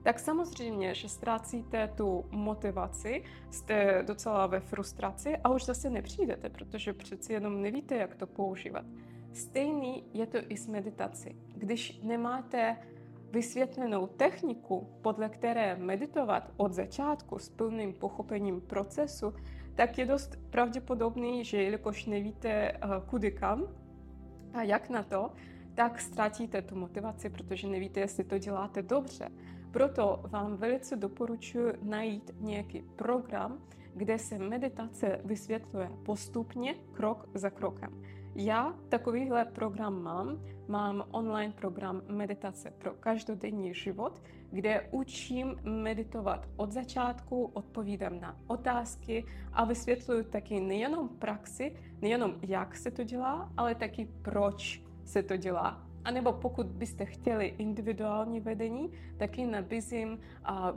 tak 0.07 0.19
samozřejmě, 0.19 0.95
že 0.95 1.09
ztrácíte 1.09 1.87
tu 1.87 2.25
motivaci, 2.31 3.23
jste 3.49 4.03
docela 4.07 4.47
ve 4.47 4.59
frustraci 4.59 5.37
a 5.37 5.49
už 5.49 5.65
zase 5.65 5.89
nepřijdete, 5.89 6.49
protože 6.49 6.93
přeci 6.93 7.33
jenom 7.33 7.61
nevíte, 7.61 7.95
jak 7.95 8.15
to 8.15 8.27
používat. 8.27 8.85
Stejný 9.33 10.03
je 10.13 10.25
to 10.25 10.37
i 10.49 10.57
s 10.57 10.67
meditací. 10.67 11.35
Když 11.55 11.99
nemáte 12.03 12.77
vysvětlenou 13.31 14.07
techniku, 14.07 14.87
podle 15.01 15.29
které 15.29 15.75
meditovat 15.75 16.51
od 16.57 16.73
začátku 16.73 17.39
s 17.39 17.49
plným 17.49 17.93
pochopením 17.93 18.61
procesu, 18.61 19.33
tak 19.75 19.97
je 19.97 20.05
dost 20.05 20.35
pravděpodobný, 20.49 21.45
že 21.45 21.63
jelikož 21.63 22.05
nevíte 22.05 22.49
eh, 22.49 22.79
kudy 23.05 23.31
kam 23.31 23.63
a 24.53 24.63
jak 24.63 24.89
na 24.89 25.03
to, 25.03 25.31
tak 25.75 26.01
ztratíte 26.01 26.61
tu 26.61 26.75
motivaci, 26.75 27.29
protože 27.29 27.67
nevíte, 27.67 27.99
jestli 27.99 28.23
to 28.23 28.37
děláte 28.37 28.81
dobře. 28.81 29.29
Proto 29.77 30.19
vám 30.23 30.57
velice 30.57 30.95
doporučuji 30.95 31.73
najít 31.81 32.31
nějaký 32.39 32.81
program, 32.81 33.59
kde 33.95 34.19
se 34.19 34.39
meditace 34.39 35.21
vysvětluje 35.25 35.89
postupně, 36.05 36.75
krok 36.93 37.29
za 37.33 37.49
krokem. 37.49 38.03
Já 38.35 38.73
takovýhle 38.89 39.45
program 39.45 40.03
mám. 40.03 40.41
Mám 40.67 41.03
online 41.11 41.53
program 41.53 42.01
Meditace 42.07 42.71
pro 42.77 42.93
každodenní 42.93 43.73
život, 43.73 44.21
kde 44.51 44.87
učím 44.91 45.55
meditovat 45.63 46.47
od 46.55 46.71
začátku, 46.71 47.45
odpovídám 47.45 48.19
na 48.19 48.39
otázky 48.47 49.25
a 49.53 49.65
vysvětluji 49.65 50.23
taky 50.23 50.59
nejenom 50.59 51.09
praxi, 51.09 51.75
nejenom 52.01 52.35
jak 52.41 52.75
se 52.75 52.91
to 52.91 53.03
dělá, 53.03 53.51
ale 53.57 53.75
taky 53.75 54.07
proč 54.21 54.83
se 55.05 55.23
to 55.23 55.37
dělá 55.37 55.86
A 56.07 56.11
nebo 56.11 56.33
pokud 56.33 56.67
byste 56.67 57.05
chtěli 57.05 57.45
individuální 57.45 58.39
vedení, 58.39 58.91
taky 59.17 59.45
nabízím 59.45 60.19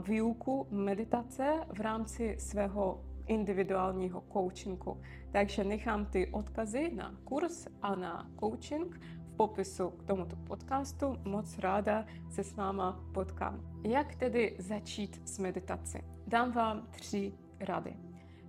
výuku 0.07 0.67
meditace 0.71 1.59
v 1.73 1.81
rámci 1.81 2.35
svého 2.39 3.03
individuálního 3.27 4.23
coachingu. 4.33 5.01
Takže 5.31 5.63
nechám 5.63 6.05
ty 6.05 6.27
odkazy 6.27 6.91
na 6.95 7.15
kurz 7.23 7.67
a 7.81 7.95
na 7.95 8.31
coaching 8.39 8.99
v 9.23 9.35
popisu 9.35 9.89
k 9.89 10.03
tomuto 10.03 10.35
podcastu. 10.35 11.15
Moc 11.25 11.59
ráda 11.59 12.05
se 12.29 12.43
s 12.43 12.55
váma 12.55 13.05
potkám. 13.13 13.81
Jak 13.87 14.15
tedy 14.15 14.55
začít 14.59 15.21
s 15.25 15.39
meditací? 15.39 15.99
Dám 16.27 16.51
vám 16.51 16.87
tři 16.91 17.33
rady. 17.59 17.93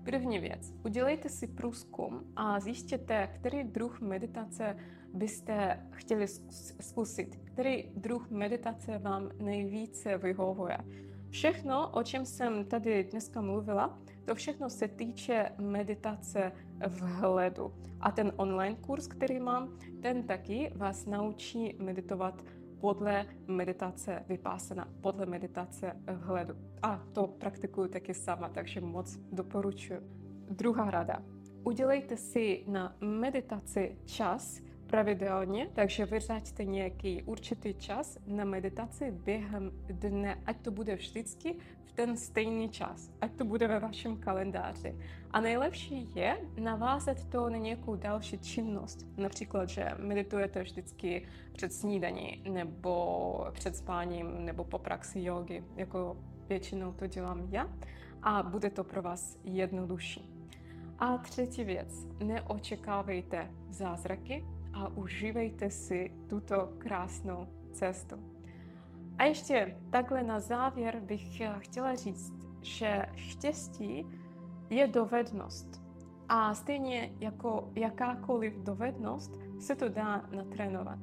První 0.04 0.38
věc. 0.38 0.74
Udělejte 0.84 1.28
si 1.28 1.46
průzkum 1.46 2.24
a 2.36 2.60
zjistěte, 2.60 3.28
který 3.34 3.64
druh 3.64 4.00
meditace 4.00 4.76
byste 5.14 5.86
chtěli 5.90 6.26
zkusit, 6.80 7.36
který 7.44 7.84
druh 7.96 8.30
meditace 8.30 8.98
vám 8.98 9.30
nejvíce 9.38 10.18
vyhovuje. 10.18 10.78
Všechno, 11.30 11.90
o 11.90 12.02
čem 12.02 12.26
jsem 12.26 12.64
tady 12.64 13.04
dneska 13.04 13.40
mluvila, 13.40 13.98
to 14.24 14.34
všechno 14.34 14.70
se 14.70 14.88
týče 14.88 15.52
meditace 15.58 16.52
vhledu. 16.86 17.74
A 18.00 18.10
ten 18.10 18.32
online 18.36 18.76
kurz, 18.76 19.06
který 19.06 19.40
mám, 19.40 19.78
ten 20.02 20.22
taky 20.22 20.72
vás 20.76 21.06
naučí 21.06 21.76
meditovat 21.78 22.44
podle 22.80 23.26
meditace 23.46 24.24
vypásena, 24.28 24.88
podle 25.00 25.26
meditace 25.26 25.96
vhledu. 26.12 26.54
A 26.82 27.04
to 27.12 27.26
praktikuju 27.26 27.88
taky 27.88 28.14
sama, 28.14 28.48
takže 28.48 28.80
moc 28.80 29.16
doporučuji. 29.32 30.00
Druhá 30.50 30.90
rada. 30.90 31.22
Udělejte 31.64 32.16
si 32.16 32.64
na 32.68 32.96
meditaci 33.00 33.96
čas, 34.04 34.60
pravidelně, 34.92 35.68
takže 35.72 36.06
vyřaďte 36.06 36.64
nějaký 36.64 37.22
určitý 37.22 37.74
čas 37.74 38.18
na 38.26 38.44
meditaci 38.44 39.10
během 39.10 39.70
dne, 39.86 40.38
ať 40.46 40.60
to 40.60 40.70
bude 40.70 40.96
vždycky 40.96 41.56
v 41.84 41.92
ten 41.92 42.16
stejný 42.16 42.68
čas, 42.68 43.10
ať 43.20 43.32
to 43.32 43.44
bude 43.44 43.68
ve 43.68 43.80
vašem 43.80 44.16
kalendáři. 44.16 44.96
A 45.30 45.40
nejlepší 45.40 46.08
je 46.14 46.38
navázat 46.60 47.24
to 47.24 47.50
na 47.50 47.56
nějakou 47.56 47.96
další 47.96 48.38
činnost. 48.38 49.06
Například, 49.16 49.68
že 49.68 49.88
meditujete 49.98 50.62
vždycky 50.62 51.26
před 51.52 51.72
snídaní, 51.72 52.42
nebo 52.50 53.46
před 53.52 53.76
spáním, 53.76 54.44
nebo 54.44 54.64
po 54.64 54.78
praxi 54.78 55.22
jogy, 55.24 55.64
jako 55.76 56.16
většinou 56.48 56.92
to 56.92 57.06
dělám 57.06 57.48
já. 57.50 57.68
A 58.22 58.42
bude 58.42 58.70
to 58.70 58.84
pro 58.84 59.02
vás 59.02 59.38
jednodušší. 59.44 60.32
A 60.98 61.18
třetí 61.18 61.64
věc, 61.64 62.06
neočekávejte 62.24 63.50
zázraky, 63.70 64.44
a 64.72 64.88
užívejte 64.88 65.70
si 65.70 66.10
tuto 66.28 66.72
krásnou 66.78 67.46
cestu. 67.72 68.16
A 69.18 69.24
ještě 69.24 69.76
takhle 69.90 70.22
na 70.22 70.40
závěr 70.40 71.00
bych 71.00 71.38
chtěla 71.58 71.94
říct, 71.94 72.32
že 72.60 73.02
štěstí 73.16 74.06
je 74.70 74.86
dovednost. 74.86 75.82
A 76.28 76.54
stejně 76.54 77.12
jako 77.20 77.70
jakákoliv 77.74 78.58
dovednost 78.58 79.40
se 79.60 79.76
to 79.76 79.88
dá 79.88 80.28
natrénovat. 80.36 80.98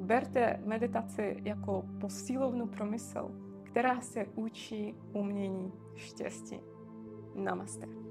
Berte 0.00 0.60
meditaci 0.64 1.36
jako 1.44 1.84
posílovnu 2.00 2.66
pro 2.66 2.86
mysl, 2.86 3.30
která 3.62 4.00
se 4.00 4.26
učí 4.34 4.94
umění 5.12 5.72
štěstí. 5.94 6.60
Namaste. 7.34 8.03